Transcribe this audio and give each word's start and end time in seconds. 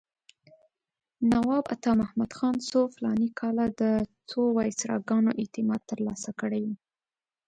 نواب 1.31 1.65
عطامحمد 1.75 2.31
خان 2.37 2.55
څو 2.69 2.79
فلاني 2.95 3.29
کاله 3.39 3.65
د 3.81 3.81
څو 4.29 4.41
وایسراګانو 4.57 5.37
اعتماد 5.41 5.81
ترلاسه 5.91 6.31
کړی 6.39 6.61
و. 6.67 6.69